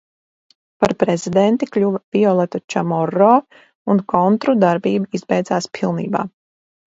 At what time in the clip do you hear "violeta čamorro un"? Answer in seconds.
2.17-4.01